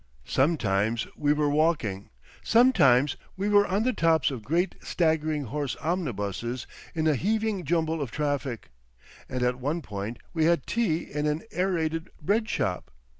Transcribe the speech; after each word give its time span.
Sometimes 0.25 1.05
we 1.15 1.31
were 1.31 1.51
walking, 1.51 2.09
sometimes 2.43 3.17
we 3.37 3.49
were 3.49 3.67
on 3.67 3.83
the 3.83 3.93
tops 3.93 4.31
of 4.31 4.43
great 4.43 4.73
staggering 4.81 5.43
horse 5.43 5.77
omnibuses 5.79 6.65
in 6.95 7.05
a 7.05 7.13
heaving 7.13 7.63
jumble 7.65 8.01
of 8.01 8.09
traffic, 8.09 8.71
and 9.29 9.43
at 9.43 9.59
one 9.59 9.83
point 9.83 10.17
we 10.33 10.45
had 10.45 10.65
tea 10.65 11.03
in 11.03 11.27
an 11.27 11.43
Aerated 11.51 12.09
Bread 12.19 12.49
Shop. 12.49 12.89